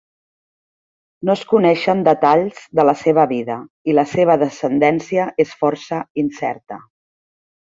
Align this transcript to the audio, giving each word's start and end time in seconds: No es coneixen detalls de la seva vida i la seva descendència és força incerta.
No 1.29 1.33
es 1.39 1.43
coneixen 1.51 2.01
detalls 2.07 2.63
de 2.79 2.85
la 2.91 2.95
seva 3.01 3.27
vida 3.35 3.59
i 3.91 3.95
la 3.99 4.07
seva 4.15 4.39
descendència 4.45 5.29
és 5.45 5.55
força 5.61 6.01
incerta. 6.25 6.83